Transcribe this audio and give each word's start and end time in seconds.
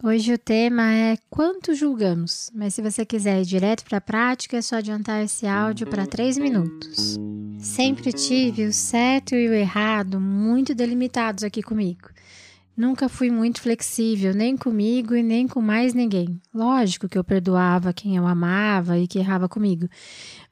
Hoje 0.00 0.32
o 0.32 0.38
tema 0.38 0.92
é 0.92 1.18
quanto 1.28 1.74
julgamos, 1.74 2.52
mas 2.54 2.72
se 2.72 2.80
você 2.80 3.04
quiser 3.04 3.42
ir 3.42 3.44
direto 3.44 3.84
para 3.84 3.98
a 3.98 4.00
prática, 4.00 4.56
é 4.56 4.62
só 4.62 4.76
adiantar 4.76 5.24
esse 5.24 5.44
áudio 5.44 5.88
para 5.88 6.06
3 6.06 6.38
minutos. 6.38 7.16
Sempre 7.58 8.12
tive 8.12 8.64
o 8.64 8.72
certo 8.72 9.34
e 9.34 9.48
o 9.48 9.52
errado 9.52 10.20
muito 10.20 10.72
delimitados 10.72 11.42
aqui 11.42 11.64
comigo. 11.64 12.10
Nunca 12.76 13.08
fui 13.08 13.28
muito 13.28 13.60
flexível, 13.60 14.32
nem 14.32 14.56
comigo 14.56 15.16
e 15.16 15.22
nem 15.22 15.48
com 15.48 15.60
mais 15.60 15.92
ninguém. 15.94 16.40
Lógico 16.54 17.08
que 17.08 17.18
eu 17.18 17.24
perdoava 17.24 17.92
quem 17.92 18.14
eu 18.14 18.24
amava 18.24 18.96
e 18.96 19.08
que 19.08 19.18
errava 19.18 19.48
comigo, 19.48 19.88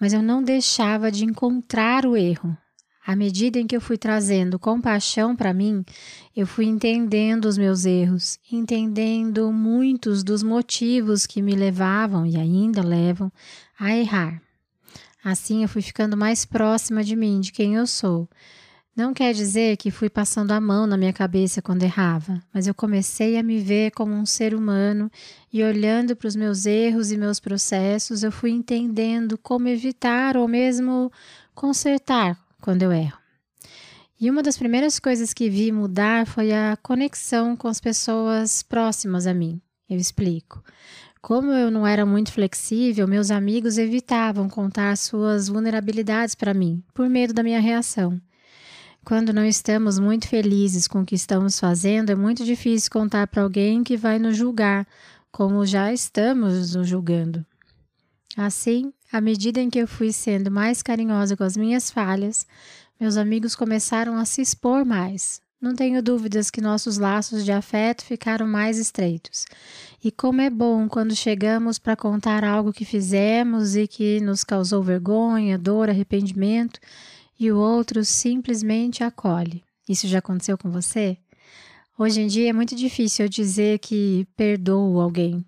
mas 0.00 0.14
eu 0.14 0.22
não 0.22 0.42
deixava 0.42 1.12
de 1.12 1.22
encontrar 1.22 2.06
o 2.06 2.16
erro. 2.16 2.56
À 3.06 3.14
medida 3.14 3.58
em 3.58 3.66
que 3.66 3.76
eu 3.76 3.82
fui 3.82 3.98
trazendo 3.98 4.58
compaixão 4.58 5.36
para 5.36 5.52
mim, 5.52 5.84
eu 6.34 6.46
fui 6.46 6.64
entendendo 6.64 7.44
os 7.44 7.58
meus 7.58 7.84
erros, 7.84 8.38
entendendo 8.50 9.52
muitos 9.52 10.24
dos 10.24 10.42
motivos 10.42 11.26
que 11.26 11.42
me 11.42 11.54
levavam 11.54 12.24
e 12.24 12.38
ainda 12.38 12.82
levam 12.82 13.30
a 13.78 13.94
errar. 13.94 14.40
Assim 15.22 15.62
eu 15.62 15.68
fui 15.68 15.82
ficando 15.82 16.16
mais 16.16 16.46
próxima 16.46 17.04
de 17.04 17.14
mim, 17.14 17.40
de 17.40 17.52
quem 17.52 17.74
eu 17.74 17.86
sou. 17.86 18.26
Não 18.96 19.12
quer 19.12 19.34
dizer 19.34 19.76
que 19.76 19.90
fui 19.90 20.08
passando 20.08 20.52
a 20.52 20.60
mão 20.60 20.86
na 20.86 20.96
minha 20.96 21.12
cabeça 21.12 21.60
quando 21.60 21.82
errava, 21.82 22.42
mas 22.54 22.66
eu 22.66 22.74
comecei 22.74 23.36
a 23.36 23.42
me 23.42 23.58
ver 23.58 23.90
como 23.90 24.14
um 24.14 24.24
ser 24.24 24.54
humano 24.54 25.10
e 25.52 25.62
olhando 25.62 26.16
para 26.16 26.28
os 26.28 26.36
meus 26.36 26.64
erros 26.64 27.12
e 27.12 27.18
meus 27.18 27.38
processos, 27.38 28.22
eu 28.22 28.32
fui 28.32 28.50
entendendo 28.50 29.36
como 29.36 29.68
evitar 29.68 30.38
ou 30.38 30.48
mesmo 30.48 31.12
consertar 31.54 32.43
quando 32.64 32.80
eu 32.80 32.90
erro. 32.90 33.18
E 34.18 34.30
uma 34.30 34.42
das 34.42 34.56
primeiras 34.56 34.98
coisas 34.98 35.34
que 35.34 35.50
vi 35.50 35.70
mudar 35.70 36.26
foi 36.26 36.50
a 36.50 36.78
conexão 36.82 37.54
com 37.54 37.68
as 37.68 37.78
pessoas 37.78 38.62
próximas 38.62 39.26
a 39.26 39.34
mim. 39.34 39.60
Eu 39.86 39.98
explico. 39.98 40.64
Como 41.20 41.52
eu 41.52 41.70
não 41.70 41.86
era 41.86 42.06
muito 42.06 42.32
flexível, 42.32 43.06
meus 43.06 43.30
amigos 43.30 43.76
evitavam 43.76 44.48
contar 44.48 44.96
suas 44.96 45.46
vulnerabilidades 45.46 46.34
para 46.34 46.54
mim, 46.54 46.82
por 46.94 47.06
medo 47.06 47.34
da 47.34 47.42
minha 47.42 47.60
reação. 47.60 48.18
Quando 49.04 49.30
não 49.30 49.44
estamos 49.44 49.98
muito 49.98 50.26
felizes 50.26 50.88
com 50.88 51.02
o 51.02 51.04
que 51.04 51.14
estamos 51.14 51.60
fazendo, 51.60 52.08
é 52.08 52.14
muito 52.14 52.46
difícil 52.46 52.90
contar 52.90 53.26
para 53.26 53.42
alguém 53.42 53.84
que 53.84 53.94
vai 53.94 54.18
nos 54.18 54.38
julgar, 54.38 54.86
como 55.30 55.66
já 55.66 55.92
estamos 55.92 56.74
nos 56.74 56.88
julgando. 56.88 57.44
Assim, 58.38 58.90
à 59.14 59.20
medida 59.20 59.60
em 59.60 59.70
que 59.70 59.78
eu 59.78 59.86
fui 59.86 60.12
sendo 60.12 60.50
mais 60.50 60.82
carinhosa 60.82 61.36
com 61.36 61.44
as 61.44 61.56
minhas 61.56 61.88
falhas, 61.88 62.44
meus 62.98 63.16
amigos 63.16 63.54
começaram 63.54 64.18
a 64.18 64.24
se 64.24 64.42
expor 64.42 64.84
mais. 64.84 65.40
Não 65.60 65.72
tenho 65.72 66.02
dúvidas 66.02 66.50
que 66.50 66.60
nossos 66.60 66.98
laços 66.98 67.44
de 67.44 67.52
afeto 67.52 68.04
ficaram 68.04 68.44
mais 68.44 68.76
estreitos. 68.76 69.44
E 70.02 70.10
como 70.10 70.40
é 70.40 70.50
bom 70.50 70.88
quando 70.88 71.14
chegamos 71.14 71.78
para 71.78 71.94
contar 71.94 72.42
algo 72.42 72.72
que 72.72 72.84
fizemos 72.84 73.76
e 73.76 73.86
que 73.86 74.18
nos 74.20 74.42
causou 74.42 74.82
vergonha, 74.82 75.56
dor, 75.56 75.88
arrependimento, 75.88 76.80
e 77.38 77.52
o 77.52 77.56
outro 77.56 78.04
simplesmente 78.04 79.04
acolhe. 79.04 79.62
Isso 79.88 80.08
já 80.08 80.18
aconteceu 80.18 80.58
com 80.58 80.72
você? 80.72 81.16
Hoje 81.96 82.20
em 82.20 82.26
dia 82.26 82.50
é 82.50 82.52
muito 82.52 82.74
difícil 82.74 83.26
eu 83.26 83.28
dizer 83.28 83.78
que 83.78 84.26
perdoo 84.36 85.00
alguém, 85.00 85.44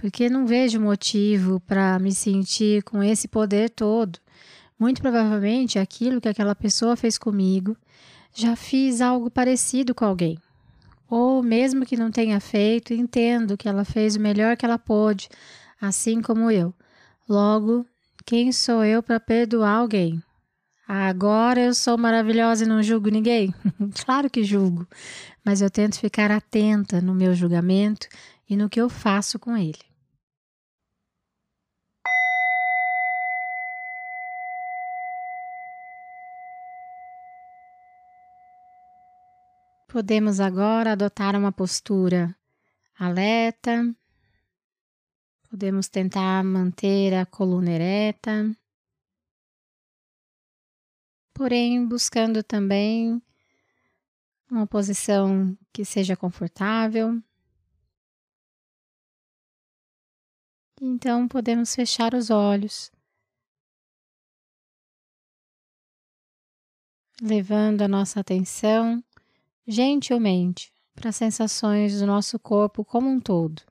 porque 0.00 0.30
não 0.30 0.46
vejo 0.46 0.80
motivo 0.80 1.60
para 1.60 1.98
me 1.98 2.12
sentir 2.12 2.82
com 2.82 3.02
esse 3.02 3.28
poder 3.28 3.68
todo. 3.68 4.18
Muito 4.78 5.02
provavelmente 5.02 5.78
aquilo 5.78 6.22
que 6.22 6.28
aquela 6.28 6.54
pessoa 6.54 6.96
fez 6.96 7.18
comigo, 7.18 7.76
já 8.34 8.56
fiz 8.56 9.02
algo 9.02 9.30
parecido 9.30 9.94
com 9.94 10.06
alguém. 10.06 10.38
Ou 11.08 11.42
mesmo 11.42 11.84
que 11.84 11.98
não 11.98 12.10
tenha 12.10 12.40
feito, 12.40 12.94
entendo 12.94 13.58
que 13.58 13.68
ela 13.68 13.84
fez 13.84 14.16
o 14.16 14.20
melhor 14.20 14.56
que 14.56 14.64
ela 14.64 14.78
pôde, 14.78 15.28
assim 15.78 16.22
como 16.22 16.50
eu. 16.50 16.72
Logo, 17.28 17.84
quem 18.24 18.52
sou 18.52 18.82
eu 18.82 19.02
para 19.02 19.20
perdoar 19.20 19.76
alguém? 19.76 20.22
Agora 20.88 21.60
eu 21.60 21.74
sou 21.74 21.98
maravilhosa 21.98 22.64
e 22.64 22.66
não 22.66 22.82
julgo 22.82 23.10
ninguém? 23.10 23.54
claro 24.04 24.30
que 24.30 24.44
julgo, 24.44 24.88
mas 25.44 25.60
eu 25.60 25.70
tento 25.70 25.98
ficar 25.98 26.30
atenta 26.30 27.02
no 27.02 27.14
meu 27.14 27.34
julgamento 27.34 28.08
e 28.48 28.56
no 28.56 28.68
que 28.68 28.80
eu 28.80 28.88
faço 28.88 29.38
com 29.38 29.56
ele. 29.56 29.89
Podemos 39.90 40.38
agora 40.38 40.92
adotar 40.92 41.34
uma 41.34 41.50
postura 41.50 42.32
alerta. 42.96 43.92
Podemos 45.50 45.88
tentar 45.88 46.44
manter 46.44 47.12
a 47.12 47.26
coluna 47.26 47.72
ereta. 47.72 48.56
Porém, 51.34 51.84
buscando 51.84 52.40
também 52.40 53.20
uma 54.48 54.64
posição 54.64 55.58
que 55.72 55.84
seja 55.84 56.16
confortável. 56.16 57.20
Então, 60.80 61.26
podemos 61.26 61.74
fechar 61.74 62.14
os 62.14 62.30
olhos, 62.30 62.92
levando 67.20 67.82
a 67.82 67.88
nossa 67.88 68.20
atenção 68.20 69.02
gentilmente 69.70 70.72
para 70.94 71.10
as 71.10 71.16
sensações 71.16 72.00
do 72.00 72.06
nosso 72.06 72.38
corpo 72.38 72.84
como 72.84 73.08
um 73.08 73.20
todo. 73.20 73.62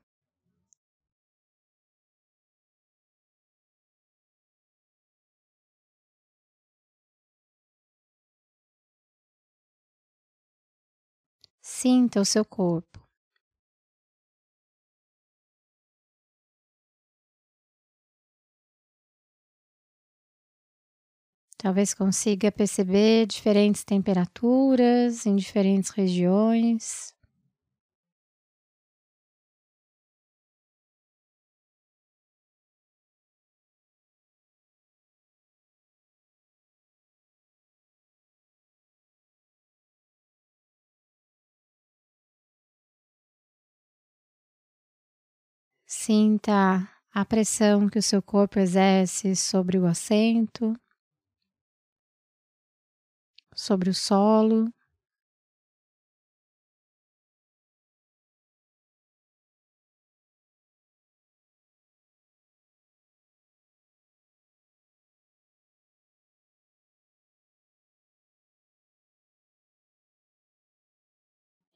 Sinta 11.62 12.20
o 12.20 12.24
seu 12.26 12.44
corpo. 12.44 12.89
Talvez 21.62 21.92
consiga 21.92 22.50
perceber 22.50 23.26
diferentes 23.26 23.84
temperaturas 23.84 25.26
em 25.26 25.36
diferentes 25.36 25.90
regiões. 25.90 27.14
Sinta 45.86 46.88
a 47.12 47.24
pressão 47.26 47.86
que 47.86 47.98
o 47.98 48.02
seu 48.02 48.22
corpo 48.22 48.58
exerce 48.58 49.36
sobre 49.36 49.78
o 49.78 49.84
assento 49.86 50.74
sobre 53.60 53.90
o 53.90 53.94
solo. 53.94 54.72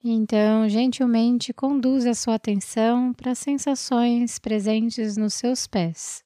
Então, 0.05 0.69
gentilmente 0.69 1.53
conduza 1.53 2.11
a 2.11 2.15
sua 2.15 2.37
atenção 2.37 3.13
para 3.13 3.33
as 3.33 3.39
sensações 3.41 4.39
presentes 4.39 5.17
nos 5.17 5.35
seus 5.35 5.67
pés. 5.67 6.24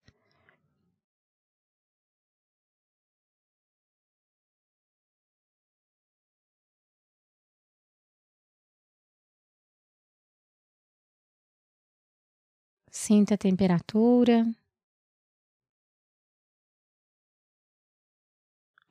Sinta 13.09 13.37
a 13.37 13.39
temperatura, 13.39 14.45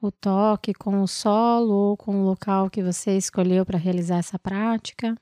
o 0.01 0.11
toque 0.11 0.73
com 0.73 1.03
o 1.03 1.07
solo 1.07 1.71
ou 1.71 1.97
com 1.97 2.21
o 2.21 2.25
local 2.25 2.67
que 2.67 2.81
você 2.81 3.15
escolheu 3.15 3.63
para 3.63 3.77
realizar 3.77 4.17
essa 4.17 4.39
prática. 4.39 5.15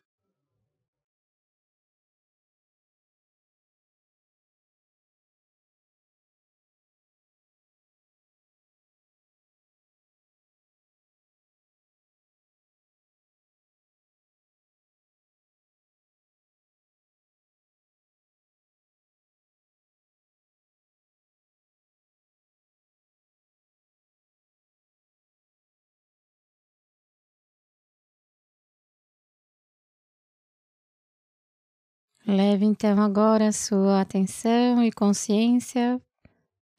Leve 32.27 32.65
então 32.65 32.99
agora 33.01 33.51
sua 33.51 34.01
atenção 34.01 34.83
e 34.83 34.91
consciência 34.91 36.01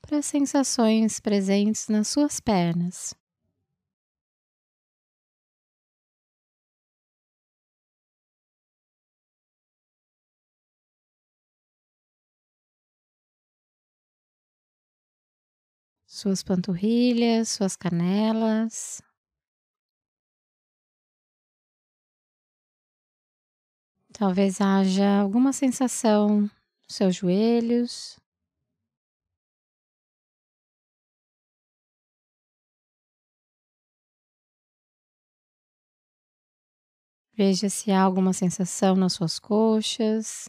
para 0.00 0.18
as 0.18 0.26
sensações 0.26 1.20
presentes 1.20 1.88
nas 1.88 2.08
suas 2.08 2.40
pernas. 2.40 3.14
Suas 16.08 16.42
panturrilhas, 16.42 17.50
suas 17.50 17.76
canelas, 17.76 19.00
Talvez 24.18 24.62
haja 24.62 25.20
alguma 25.20 25.52
sensação 25.52 26.40
nos 26.40 26.50
seus 26.88 27.16
joelhos. 27.16 28.18
Veja 37.34 37.68
se 37.68 37.92
há 37.92 38.00
alguma 38.00 38.32
sensação 38.32 38.96
nas 38.96 39.12
suas 39.12 39.38
coxas. 39.38 40.48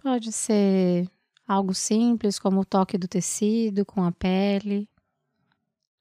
Pode 0.00 0.30
ser 0.30 1.10
algo 1.44 1.74
simples, 1.74 2.38
como 2.38 2.60
o 2.60 2.64
toque 2.64 2.96
do 2.96 3.08
tecido 3.08 3.84
com 3.84 4.04
a 4.04 4.12
pele. 4.12 4.88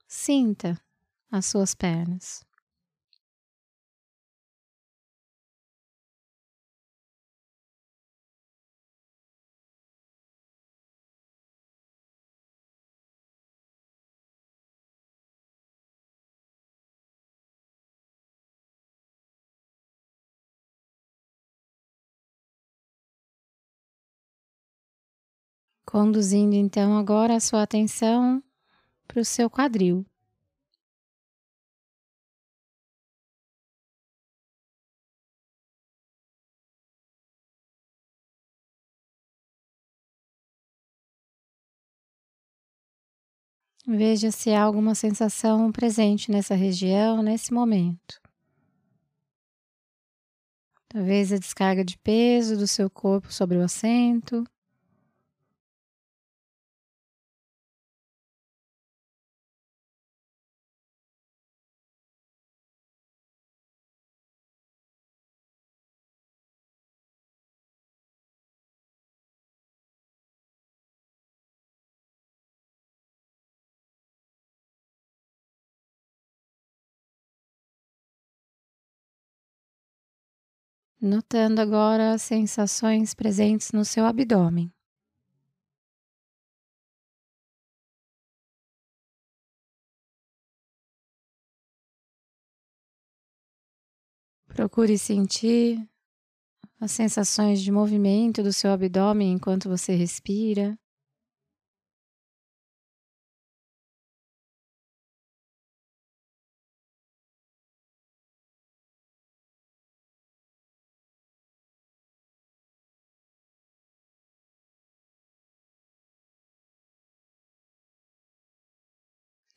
Sinta 0.07 0.79
as 1.31 1.47
suas 1.47 1.73
pernas. 1.73 2.46
Conduzindo 25.89 26.53
então 26.53 26.97
agora 26.97 27.37
a 27.37 27.39
sua 27.39 27.63
atenção 27.63 28.43
para 29.07 29.21
o 29.21 29.25
seu 29.25 29.49
quadril. 29.49 30.05
Veja 43.87 44.29
se 44.29 44.51
há 44.51 44.61
alguma 44.61 44.93
sensação 44.93 45.71
presente 45.71 46.29
nessa 46.29 46.53
região 46.53 47.23
nesse 47.23 47.53
momento. 47.53 48.19
Talvez 50.89 51.31
a 51.31 51.37
descarga 51.37 51.85
de 51.85 51.97
peso 51.99 52.57
do 52.57 52.67
seu 52.67 52.89
corpo 52.89 53.31
sobre 53.31 53.57
o 53.57 53.63
assento. 53.63 54.43
Notando 81.01 81.61
agora 81.61 82.13
as 82.13 82.21
sensações 82.21 83.13
presentes 83.13 83.71
no 83.71 83.85
seu 83.85 84.05
abdômen. 84.05 84.71
Procure 94.47 94.97
sentir 94.97 95.87
as 96.79 96.91
sensações 96.91 97.61
de 97.61 97.71
movimento 97.71 98.41
do 98.43 98.53
seu 98.53 98.71
abdômen 98.71 99.33
enquanto 99.33 99.69
você 99.69 99.95
respira. 99.95 100.77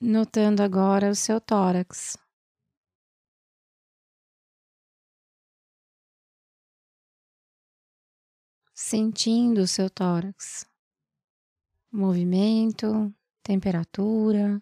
Notando 0.01 0.63
agora 0.63 1.11
o 1.11 1.15
seu 1.15 1.41
tórax. 1.41 2.17
Sentindo 8.75 9.61
o 9.61 9.67
seu 9.67 9.91
tórax, 9.91 10.67
movimento, 11.93 13.15
temperatura. 13.43 14.61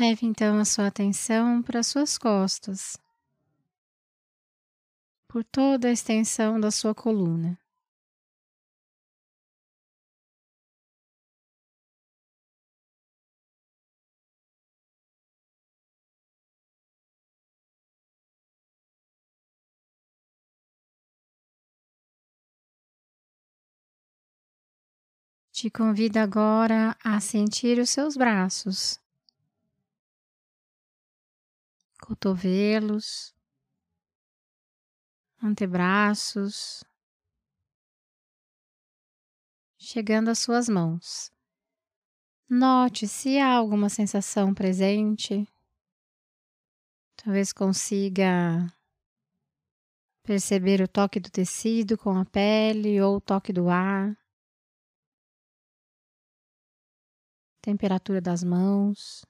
Leve 0.00 0.24
então 0.24 0.58
a 0.58 0.64
sua 0.64 0.86
atenção 0.86 1.60
para 1.60 1.82
suas 1.82 2.16
costas, 2.16 2.96
por 5.28 5.44
toda 5.44 5.88
a 5.88 5.92
extensão 5.92 6.58
da 6.58 6.70
sua 6.70 6.94
coluna. 6.94 7.60
Te 25.52 25.68
convido 25.68 26.18
agora 26.18 26.96
a 27.04 27.20
sentir 27.20 27.78
os 27.78 27.90
seus 27.90 28.16
braços 28.16 28.98
cotovelos, 32.10 33.32
antebraços, 35.40 36.82
chegando 39.78 40.28
às 40.28 40.40
suas 40.40 40.68
mãos. 40.68 41.30
Note 42.48 43.06
se 43.06 43.38
há 43.38 43.54
alguma 43.54 43.88
sensação 43.88 44.52
presente. 44.52 45.46
Talvez 47.14 47.52
consiga 47.52 48.66
perceber 50.24 50.82
o 50.82 50.88
toque 50.88 51.20
do 51.20 51.30
tecido 51.30 51.96
com 51.96 52.18
a 52.18 52.24
pele 52.24 53.00
ou 53.00 53.18
o 53.18 53.20
toque 53.20 53.52
do 53.52 53.68
ar. 53.68 54.18
Temperatura 57.62 58.20
das 58.20 58.42
mãos. 58.42 59.29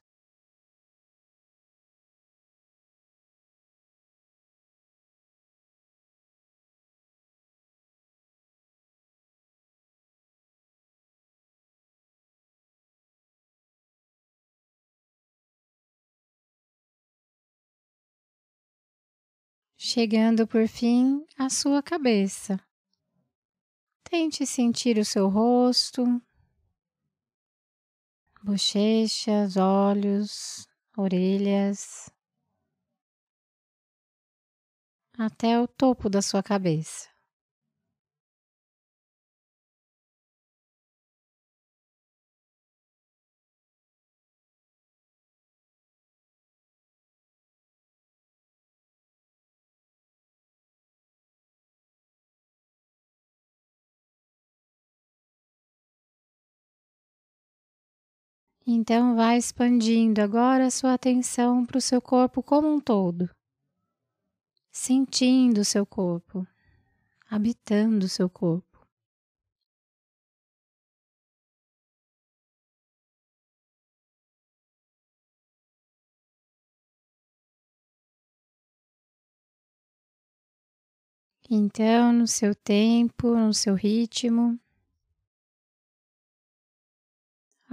Chegando 19.83 20.45
por 20.45 20.67
fim 20.67 21.25
à 21.35 21.49
sua 21.49 21.81
cabeça. 21.81 22.59
Tente 24.03 24.45
sentir 24.45 24.99
o 24.99 25.03
seu 25.03 25.27
rosto, 25.27 26.21
bochechas, 28.43 29.57
olhos, 29.57 30.67
orelhas, 30.95 32.11
até 35.17 35.59
o 35.59 35.67
topo 35.67 36.11
da 36.11 36.21
sua 36.21 36.43
cabeça. 36.43 37.10
Então, 58.65 59.15
vai 59.15 59.37
expandindo 59.37 60.21
agora 60.21 60.67
a 60.67 60.71
sua 60.71 60.93
atenção 60.93 61.65
para 61.65 61.77
o 61.77 61.81
seu 61.81 62.01
corpo 62.01 62.43
como 62.43 62.67
um 62.71 62.79
todo, 62.79 63.29
sentindo 64.71 65.61
o 65.61 65.65
seu 65.65 65.85
corpo, 65.85 66.45
habitando 67.29 68.05
o 68.05 68.09
seu 68.09 68.29
corpo. 68.29 68.85
Então, 81.49 82.13
no 82.13 82.27
seu 82.27 82.55
tempo, 82.55 83.35
no 83.35 83.53
seu 83.53 83.75
ritmo, 83.75 84.57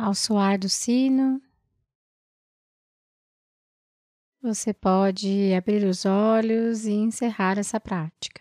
Ao 0.01 0.15
soar 0.15 0.57
do 0.57 0.69
sino, 0.69 1.43
você 4.41 4.73
pode 4.73 5.53
abrir 5.53 5.85
os 5.85 6.07
olhos 6.07 6.87
e 6.87 6.93
encerrar 6.93 7.59
essa 7.59 7.81
prática. 7.81 8.41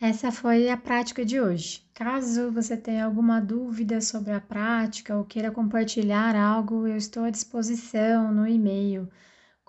Essa 0.00 0.32
foi 0.32 0.70
a 0.70 0.76
prática 0.78 1.22
de 1.22 1.38
hoje. 1.38 1.86
Caso 1.92 2.50
você 2.50 2.78
tenha 2.78 3.04
alguma 3.04 3.42
dúvida 3.42 4.00
sobre 4.00 4.32
a 4.32 4.40
prática 4.40 5.14
ou 5.14 5.26
queira 5.26 5.52
compartilhar 5.52 6.34
algo, 6.34 6.86
eu 6.86 6.96
estou 6.96 7.24
à 7.24 7.30
disposição 7.30 8.32
no 8.32 8.48
e-mail 8.48 9.06